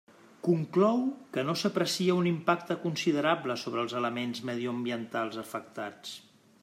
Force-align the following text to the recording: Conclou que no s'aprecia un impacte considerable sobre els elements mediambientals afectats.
Conclou 0.45 1.01
que 1.35 1.43
no 1.49 1.53
s'aprecia 1.63 2.15
un 2.21 2.29
impacte 2.31 2.77
considerable 2.87 3.59
sobre 3.65 3.85
els 3.85 3.95
elements 4.01 4.43
mediambientals 4.51 5.39
afectats. 5.45 6.17